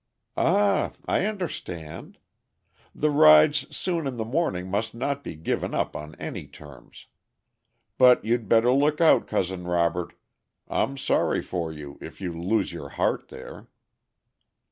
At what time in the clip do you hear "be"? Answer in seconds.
5.23-5.35